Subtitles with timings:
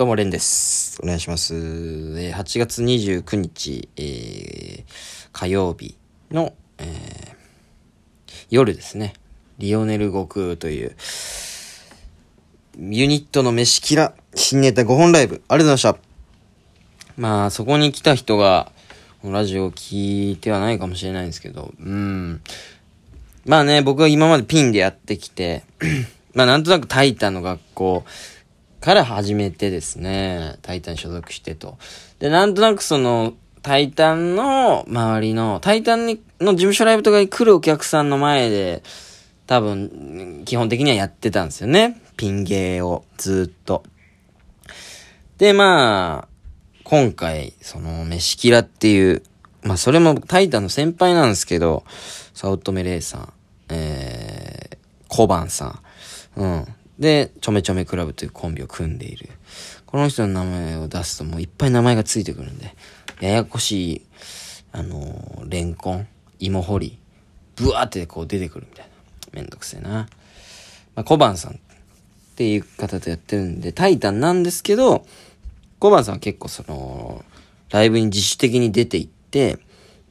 [0.00, 0.98] どうも、レンです。
[1.02, 1.54] お願いします。
[1.54, 4.84] え8月29日、えー
[5.30, 5.94] 火曜日
[6.30, 9.12] の、えー夜ですね。
[9.58, 10.96] リオネル悟空という、
[12.78, 17.20] ユニットの飯キラ、新ネタ5本ライブ、ありがとうございました。
[17.20, 18.72] まあ、そこに来た人が、
[19.22, 22.40] ラジオを聞いてはないかもしれないんですけど、うん。
[23.44, 25.62] まあね、僕は今までピンでやってきて、
[26.32, 28.04] まあなんとなくタイタンの学校
[28.80, 31.78] から始めてですね、タイタン所属してと。
[32.18, 38.82] で、なんとなくその、タイタンの周りの、タイタンにの事務所ライブとかに来るお客さんの前で、
[39.46, 42.00] 多分、基本的にはやってたんですよね。
[42.16, 43.82] ピン芸を、ずっと。
[45.36, 46.28] で、まあ、
[46.84, 49.22] 今回、その、飯キラっていう、
[49.62, 51.84] まあ、それもタイタンの先輩なんですけど、
[52.32, 53.32] 早乙女玲さん、
[53.68, 54.76] えー、
[55.08, 55.80] 小判さ
[56.36, 56.66] ん、うん。
[57.00, 59.30] で、ちょめちょめクラブというコンビを組んでいる。
[59.86, 62.76] この人の名前を出すともういっぱい名前がついてくるんで、
[63.20, 64.06] ややこしい、
[64.72, 66.06] あのーレンコン、
[66.38, 66.98] 芋掘り、
[67.56, 68.92] ブワーってこう出てくるみたいな。
[69.32, 70.08] めんどくせえな。
[70.94, 71.56] まあ、小判さんっ
[72.36, 75.06] ていう方とやってるんで、タイタンなんですけど、
[75.78, 77.24] 小判さんは結構その、
[77.70, 79.58] ライブに自主的に出ていって、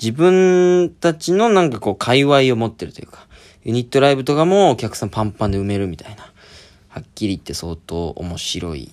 [0.00, 3.26] 自分たちのなんかこう、界隈を持ってるというか、
[3.64, 6.32] ユニットライブとかもお客さんパンパンで埋めるみたいな、
[6.96, 8.90] はっきり言って相当面白い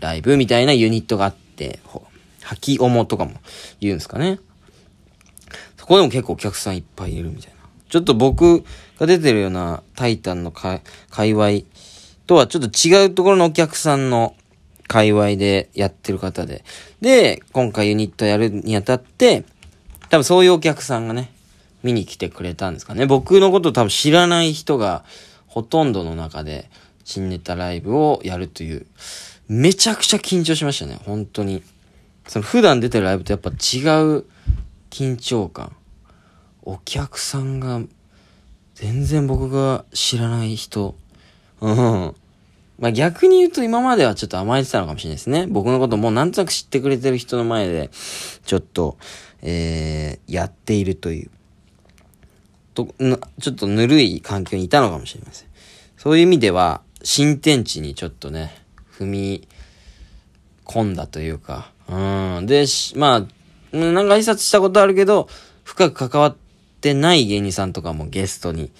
[0.00, 2.04] ライブみたいなユニットがあって、ほ
[2.42, 3.34] 吐きおもとかも
[3.78, 4.40] 言うんですかね。
[5.76, 7.54] そこでも結構お客さんいっぱいいるみたいな。
[7.88, 8.64] ちょっと僕
[8.98, 11.60] が出てるようなタイタンの界隈
[12.26, 14.34] とはちょっと違うところのお客さんの
[14.88, 16.64] 界隈でやってる方で。
[17.00, 19.44] で、今回ユニットやるにあたって、
[20.08, 21.32] 多分そういうお客さんがね、
[21.84, 23.06] 見に来てくれたんですかね。
[23.06, 25.04] 僕のこと多分知らない人が
[25.46, 26.68] ほとんどの中で
[27.04, 28.86] 新ネタライブをやるという、
[29.48, 30.98] めちゃくちゃ緊張しましたね。
[31.04, 31.62] 本当に。
[32.26, 33.56] その普段出てるライブとやっぱ違う
[34.90, 35.76] 緊張感。
[36.62, 37.80] お客さんが
[38.74, 40.94] 全然僕が知らない人。
[41.60, 42.14] うん。
[42.78, 45.46] まあ逆に言うと今まではちょっと甘えてたのかもしれないですね。
[45.46, 47.90] 僕のこともうなんとなく知ってくれてる人の前で、
[48.44, 48.96] ちょっと、
[49.42, 51.30] えー、やっているという。
[52.74, 52.92] と、
[53.40, 55.48] ちょっとぬるい環境にいたのかもしれません。
[55.96, 58.56] そういう意味では、新天地にちょっとね、
[58.98, 59.48] 踏み
[60.64, 62.46] 込んだというか、うん。
[62.46, 62.64] で、
[62.96, 65.28] まあ、なんか挨拶したことあるけど、
[65.62, 66.36] 深く関わっ
[66.80, 68.70] てない芸人さんとかもゲストに、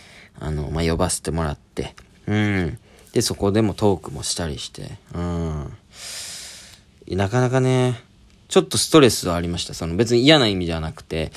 [0.40, 1.94] あの、まあ、呼ばせてもらって、
[2.26, 2.78] うん。
[3.12, 5.72] で、そこでもトークもしたりして、うん。
[7.08, 8.00] なかなかね、
[8.48, 9.74] ちょっとストレスはありました。
[9.74, 11.30] その別に嫌な意味じゃなくて、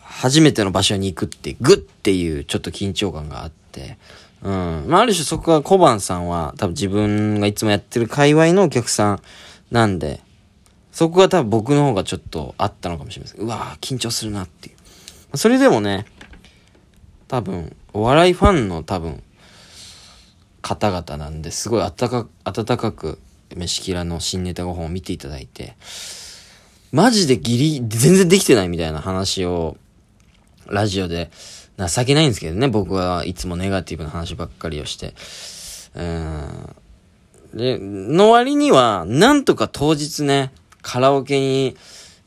[0.00, 3.98] 初めての場所に行くって、グッっていうちょっと緊張感があって、
[4.46, 4.84] うん。
[4.86, 9.22] まあ、ある種そこは小判さんは多分自分がいつもやってる界隈のお客さん
[9.72, 10.20] なんで、
[10.92, 13.40] そこが多分僕の方がちょっとあったのかもしれません。
[13.40, 15.36] うわぁ、緊張するなっていう。
[15.36, 16.06] それでもね、
[17.26, 19.20] 多分、お笑いファンの多分、
[20.62, 23.18] 方々なんで、すごい温か温かく、
[23.56, 25.76] 飯キラの新ネタ5本を見ていただいて、
[26.92, 29.76] マジでギリ、全然できてないみたいな話を、
[30.70, 31.30] ラジオで、
[31.78, 35.14] 情けないんですけどね、僕はいつもネガティブな話ばっかりをして。
[35.94, 36.76] うん。
[37.54, 41.76] で、の割には、なんとか当日ね、カラオケに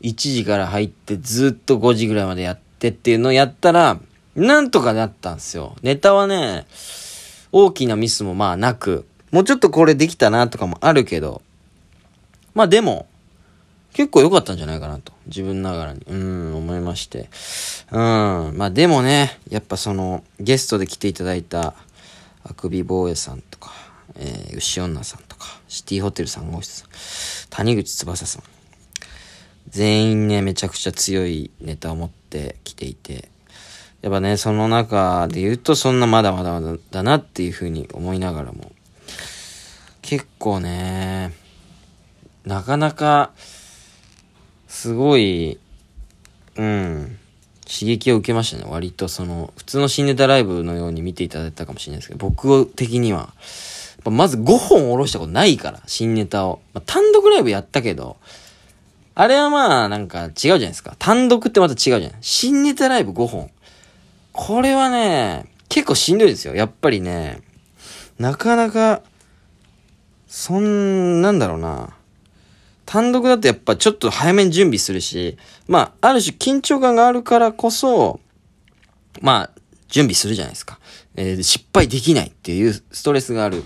[0.02, 4.00] 1時から入ってずっと5時ぐらいまでやってっていうのをやったら、
[4.36, 5.76] なんとかなったんですよ。
[5.82, 6.66] ネタはね、
[7.52, 11.42] 大きなミスもまあなく、もうちょっとこれできたなとかもあるけど、
[12.54, 13.08] まあでも、
[13.94, 17.30] 結構良かったんじゃないかなと、自分ながらに、うん、思いまして。
[17.92, 17.98] うん、
[18.56, 21.74] まあでもね、やっぱその、ゲストで来ていただいた、
[22.44, 23.72] あくび坊やさんとか、
[24.16, 26.90] えー、牛女さんとか、シティホテル3号室さん、
[27.50, 28.44] 谷口翼さん、
[29.70, 33.30] 全員ね、めちゃくちゃ強いネタを持ってきていて、
[34.02, 38.72] やっぱね、その中で言うと、そんなまだまだまだだなっていうふうに思いながらも、
[40.02, 41.34] 結構ね、
[42.46, 43.32] なかなか、
[44.70, 45.60] すごい、
[46.56, 47.18] うん、
[47.68, 48.70] 刺激を受けましたね。
[48.70, 53.34] 割とその、普通の新ネタライブのように見ていただいたかもしれないですけど、僕的には、
[54.06, 56.62] まず5本下ろしたことないから、新ネタを。
[56.74, 58.18] まあ、単独ライブやったけど、
[59.16, 60.96] あれはまあ、なんか違うじゃないですか。
[61.00, 62.12] 単独ってまた違うじゃない。
[62.22, 63.52] 新ネタライブ5本。
[64.32, 66.56] これはね、結構しんどいですよ。
[66.56, 67.42] やっぱりね、
[68.20, 69.02] なかなか、
[70.28, 71.96] そん、なんだろうな。
[72.90, 75.38] 単独だとやっぱちょっと早めに準備するし、
[75.68, 78.20] まあ、ある種緊張感があるからこそ、
[79.22, 79.52] まあ、
[79.90, 80.80] 準備するじゃないですか。
[81.16, 83.64] えー失敗できないっていうストレスがある。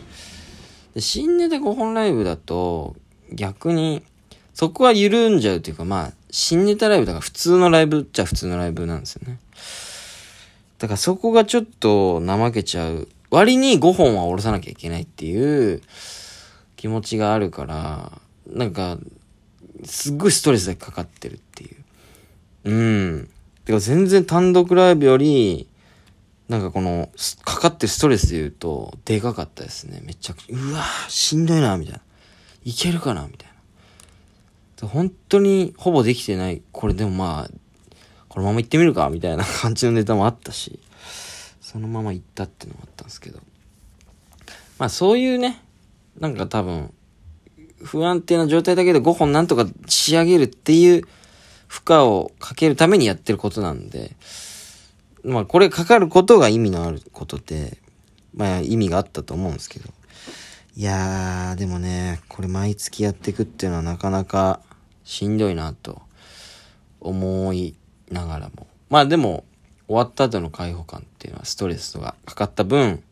[0.94, 2.98] で新ネタ5本ライブだと、
[3.32, 4.04] 逆に、
[4.54, 9.40] そこは緩んじゃうというか、まあ、新ネタライブだから普通のライブっちゃ普通のライブなんですよね。
[10.80, 13.08] だからそこがちょっと怠けちゃう。
[13.32, 15.82] 割に5本は下ろさなきゃいけないっていう
[16.76, 18.12] 気持ちがあるから、
[18.48, 18.98] なんか、
[19.86, 22.72] すっごいストレスがかかってるっていう。
[22.72, 23.30] うん。
[23.66, 25.68] てか全然単独ライブより、
[26.50, 27.10] なんかこの、
[27.44, 30.02] かかってるストレスで言うと、でかかったですね。
[30.04, 32.02] めちゃくちゃ、うわしんどいな、みたいな。
[32.66, 33.50] いけるかな、みたい
[34.82, 34.88] な。
[34.88, 36.62] 本当にほぼできてない。
[36.72, 37.52] これでもまあ、
[38.28, 40.80] このまま行ってみるか、みたいな 感じのネタもあったし、
[41.62, 43.40] そのまま行ったっていうのもあったんですけど。
[44.80, 45.62] まあそういうね、
[46.20, 46.94] なんか多分、
[47.84, 51.04] 不安定な状態だけど5本なんとか仕上げるっていう
[51.68, 54.16] 負荷をかけるためにやってることなんで、
[55.24, 57.78] まあこれかかることが意味のあることで、
[58.36, 59.90] まあ意味があったと思うんですけど。
[60.76, 64.60] いやー、でもね、これ毎月やっていくっていうのはなかなか
[65.04, 66.02] しんどいなと
[67.00, 67.76] 思い
[68.10, 68.66] ながらも。
[68.90, 69.44] まあでも、
[69.88, 73.04] 終わった後の解放感っていうのはストレスがかかった分、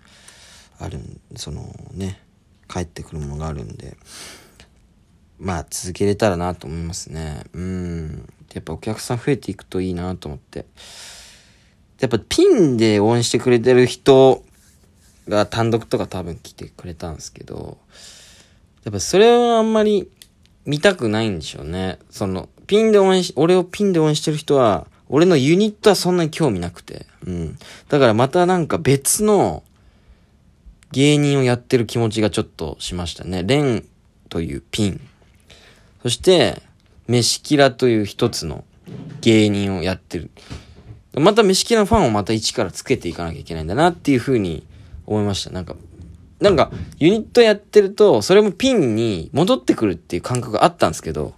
[0.79, 0.99] ある
[1.35, 2.19] そのね、
[2.67, 3.95] 帰ってくるものがあるんで、
[5.41, 7.43] まあ続けれたらなと思いますね。
[7.53, 8.29] うん。
[8.53, 10.67] やっぱお客さん増えていくといいなと思って。
[11.99, 14.43] やっぱピンで応援してくれてる人
[15.27, 17.79] が単独とか多分来てくれたんですけど、
[18.83, 20.09] やっぱそれはあんまり
[20.65, 21.97] 見たくないんでしょうね。
[22.11, 27.07] その、ピンで応援し、俺をピンで応援してる人は、俺のユニットはそんなに興味なくて。
[27.25, 27.57] うん。
[27.89, 29.63] だからまたなんか別の
[30.91, 33.43] 芸人をやってる気持ちがちょっとしましたね。
[33.43, 33.85] レン
[34.29, 35.01] というピン。
[36.03, 36.61] そして、
[37.07, 38.63] 飯キラという一つの
[39.21, 40.31] 芸人をやってる。
[41.13, 44.65] また飯木のファンをまた一からつけていかなきゃいけないんだなっていうふうに
[45.05, 45.51] 思いました。
[45.51, 45.75] なんか、
[46.39, 51.33] なんか、ユニットやってると、それもピンに戻ってくるっていう感覚があったんですけど、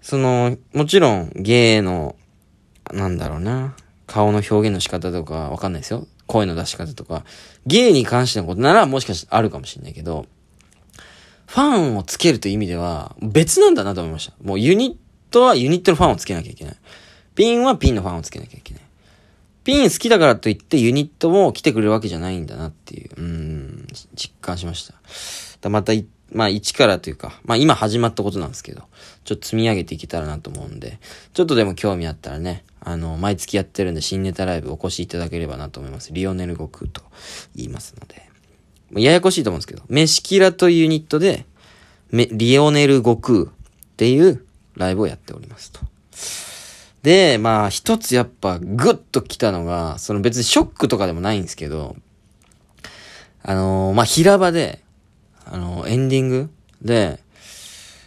[0.00, 2.16] その、もちろん、芸の、
[2.92, 3.76] なんだろうな、
[4.06, 6.06] 顔の表現の仕方とかわかんないですよ。
[6.26, 7.24] 声の出し方とか、
[7.66, 10.26] 芸に関してのことならもしかしてあるかもしれないけど、
[11.52, 14.32] ファンをつけるという意味では別なんだなと思いました。
[14.42, 16.76] もうユニットはユニットのファンをつけなきゃいけない。
[17.34, 18.82] ピンはピンのファンをつけなきゃいけない。
[19.64, 24.94] ピン好きだからといってユニットも来てくれるわけじゃないんだなっていう、うん、実感しました。
[25.60, 25.92] だまた、
[26.32, 28.84] まあ一からというか、まあ今始まったことなんですけど、
[29.24, 31.00] ちょっと積み上げていけたらなと思うんで、
[31.34, 36.14] ちょっとでも興味あったらね、あの、毎月やってるんで新ネタライブお越しいただければなと思います。
[36.14, 37.02] リオネル悟空と
[37.54, 38.31] 言いますので。
[38.96, 41.46] ややこしいと思うんですけど、メシキラというユニットで、
[42.12, 43.46] リオネル悟空っ
[43.96, 44.44] ていう
[44.76, 45.80] ライブをやっておりますと。
[47.02, 51.96] で、まあ、一つやっぱグッと来たのが、その別にショックとかでもないんですけど、
[53.42, 54.80] あのー、まあ、平場で、
[55.44, 56.50] あのー、エンディング
[56.80, 57.18] で、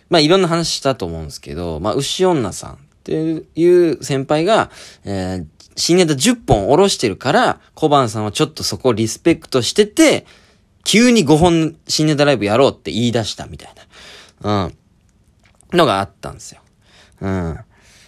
[0.09, 4.71] まあ、いろんな話したと思うんですけど、まあ、牛女さんっていう先輩が、
[5.03, 5.45] えー、
[5.75, 10.25] 新ネタ10本下ろしてるから、小判さんはちょっとそこをリスペクトしてて、
[10.85, 13.73] 急に5本新ネタライブやろうって言い出したみたい
[14.41, 14.77] な、うん、
[15.77, 16.61] のがあったんですよ。
[17.19, 17.55] うん。
[17.55, 17.65] か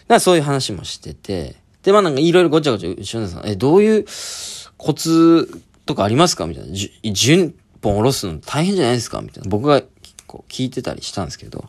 [0.07, 4.05] らそういう話もしてて、で、まあなんかいろいろごちゃごちゃ、後ろさん、え、どういう
[4.77, 6.47] コツとかありますか？
[6.47, 6.73] みたいな。
[6.73, 9.21] じ10本下ろすの大変じゃないですか？
[9.21, 9.49] みたいな。
[9.49, 9.81] 僕が
[10.27, 11.65] こう聞いてたりしたんですけど、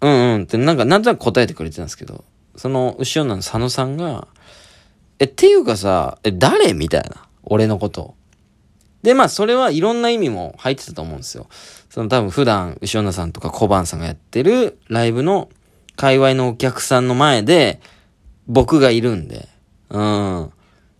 [0.00, 2.24] うんうんってなんかなんとなく答えてくれてたんですけど、
[2.56, 4.28] その後ろの佐野さんが、
[5.18, 6.74] え、っていうかさ、え、誰？
[6.74, 7.26] みたいな。
[7.44, 8.14] 俺のこと。
[9.04, 11.46] で、まあ、それはいろんな意味も入ってたと思うんですよ。
[11.90, 15.50] その多分普段、後ろさんとか小判さんがやってるライブの
[15.94, 17.82] 界隈のお客さんの前で、
[18.46, 19.46] 僕がいるんで。
[19.90, 20.50] うん。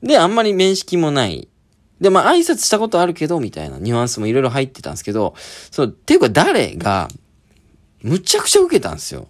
[0.02, 1.49] で、あんまり面識もない。
[1.99, 5.34] で、まあ、挨拶したことあるけど、みたいなニュアンスもいろいろ入ってたんですけど、
[5.70, 7.08] そう、ていうか誰が、
[8.02, 9.28] むちゃくちゃ受けたんですよ。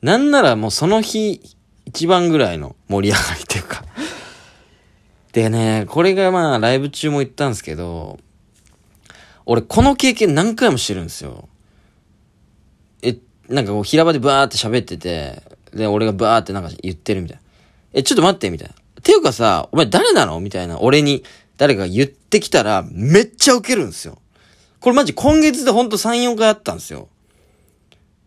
[0.00, 1.42] なんならもうその日、
[1.84, 3.84] 一番ぐらいの盛り上がりっていうか
[5.32, 8.18] でね、これがまあ、ライブ中も言ったんですけど、
[9.44, 11.48] 俺この経験何回もしてるんですよ。
[13.02, 13.16] え
[13.48, 15.42] なんかこう平場でバーって喋ってて、
[15.72, 17.42] で、俺がバーってなんか言ってるみたいな。
[17.94, 18.74] え、ちょっと待って、みたいな。
[19.02, 20.38] ていうかさ、お前誰なの？
[20.40, 20.80] みたいな。
[20.80, 21.24] 俺に
[21.56, 24.18] 誰かが言ってきたら、めっちゃウケるんですよ。
[24.80, 27.08] これマジ今月でほんと3、4回あったんですよ。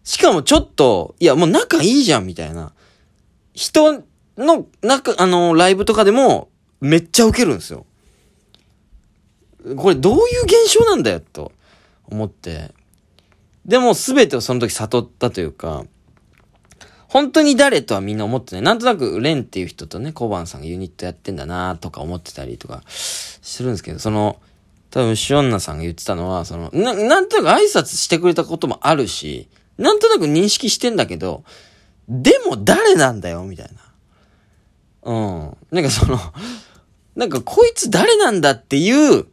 [0.04, 2.74] しかもちょっと、いやもう仲いいじゃん、みたいな。
[3.54, 4.04] 人
[4.38, 6.50] の、中、あの、ライブとかでも、
[6.82, 7.86] めっちゃウケるんですよ。
[9.78, 11.52] これどういう現象なんだよ、と
[12.06, 12.74] 思って。
[13.66, 15.86] でも全てをその時悟ったというか、
[17.08, 18.62] 本当に誰とはみんな思ってない。
[18.64, 24.42] なんとなく、レンっていう人とね、コバンさんがユニットやってんだなとか思ってたりとかするんですけど、その、
[24.92, 31.44] 多分、シオンナさんが言ってたのは、その、な、なんとなく挨拶してくれたこともあるし、なんとなく認識してんだけど、
[32.08, 33.92] でも誰なんだよ、みたいな。
[35.04, 35.58] うん。
[35.72, 36.18] なんかその、
[37.16, 39.26] なんかこいつ誰なんだっていう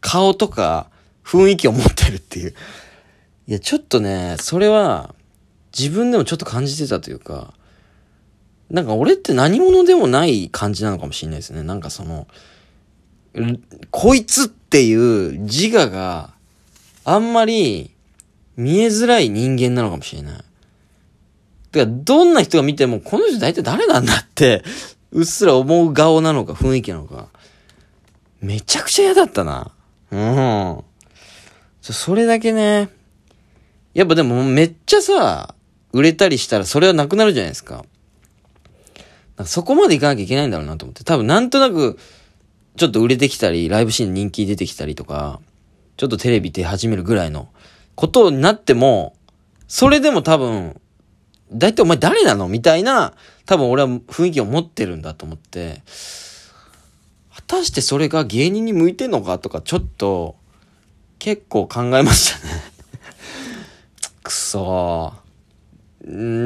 [0.00, 0.90] 顔とか
[1.24, 2.54] 雰囲気を持ってるっていう。
[3.46, 5.14] いや、ちょっとね、それは
[5.76, 7.52] 自分でもちょっと感じてたというか、
[8.70, 11.62] なんか俺って何者でもない感じなのかもしれないですね。
[11.62, 12.26] なんかその、
[13.90, 16.32] こいつっていう自我が
[17.04, 17.90] あんまり
[18.56, 20.44] 見えづらい人間なのかもしれない。
[21.72, 24.62] てか、どんな人が見ても、この人大体誰なんだって、
[25.14, 27.28] うっすら思う顔なのか、雰囲気なのか。
[28.42, 29.72] めちゃくちゃ嫌だったな。
[30.10, 30.84] うん。
[31.80, 32.90] それだけね。
[33.94, 35.54] やっぱでもめっちゃさ、
[35.92, 37.84] 売れたりしたらそれはなくなるじゃないですか。
[39.36, 41.04] かそこまでいかなきゃいけないんだろうなと思って。
[41.04, 41.98] 多分なんとなく、
[42.76, 45.40] ちょっと売れてきたり、ライブシーン人気出てきたりとか、
[45.96, 47.48] ちょっとテレビ出始めるぐらいの
[47.94, 49.14] ことになっても、
[49.68, 50.80] それでも多分、
[51.52, 52.48] だいたいお前誰なの？
[52.48, 53.14] みたいな、
[53.46, 55.82] 多分俺は雰囲気を持ってるんだと思って、
[57.34, 60.36] 果たしてそれが芸人に向いてんのかとか、ちょっと、
[61.18, 62.52] 結構考えましたね
[64.22, 65.24] くそー。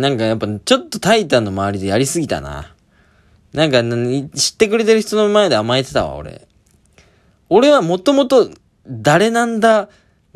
[0.00, 2.75] なんかやっぱちょっとタイタンの周りでやりすぎたな。
[3.52, 3.83] なんか、
[4.37, 6.47] 知ってくれてる人の前で甘えてたわ、俺。
[7.49, 8.50] 俺はもともと
[8.87, 9.88] 誰なんだ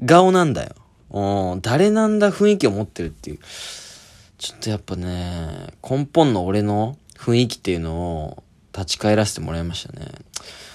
[0.07, 0.75] 顔なんだよ。
[1.11, 3.39] うん、誰なんだ雰囲気を持ってるっていう。
[4.43, 7.95] ちょっとやっぱね、根本の俺の雰囲気っていうの
[8.25, 10.09] を立ち返らせてもらいましたね。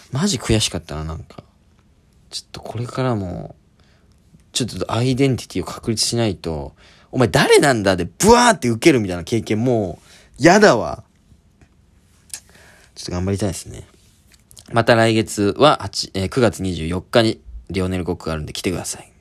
[0.10, 1.44] マジ悔しかったな、なんか。
[2.30, 3.58] ちょっとこれからも、
[4.54, 6.76] ちょっとアイデンティティを確立しないと、
[7.12, 10.06] お前誰なんだでブワーって受けるみたいな経験もう、
[10.38, 11.04] 嫌だわ。
[12.96, 13.86] ちょっと頑張りたいですね。
[14.72, 19.17] また来月は8、えー、9月24日にリオネル国があるんで来てください。